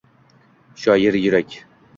Shoir 0.85 1.21
yurak— 1.21 1.57